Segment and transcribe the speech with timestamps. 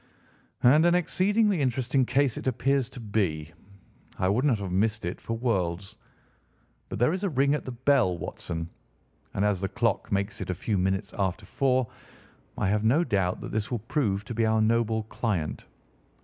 [0.63, 3.53] "And an exceedingly interesting case it appears to be.
[4.17, 5.95] I would not have missed it for worlds.
[6.89, 8.67] But there is a ring at the bell, Watson,
[9.35, 11.87] and as the clock makes it a few minutes after four,
[12.57, 15.67] I have no doubt that this will prove to be our noble client.